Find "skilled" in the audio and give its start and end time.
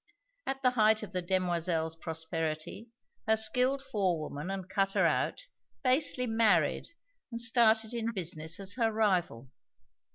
3.37-3.83